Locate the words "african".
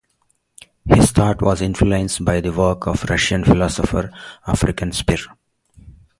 4.47-4.93